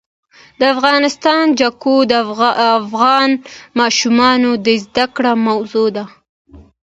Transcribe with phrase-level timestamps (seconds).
[0.59, 2.13] د افغانستان جلکو د
[2.79, 3.29] افغان
[3.79, 6.05] ماشومانو د زده کړې موضوع ده.